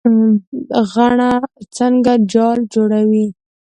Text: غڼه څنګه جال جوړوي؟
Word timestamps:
غڼه 0.91 1.31
څنګه 1.77 2.13
جال 2.31 2.59
جوړوي؟ 2.73 3.25